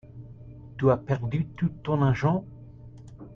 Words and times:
Tu 0.79 0.89
as 0.89 0.97
perdu 0.97 1.45
tout 1.55 1.69
ton 1.83 2.01
argent? 2.01 2.43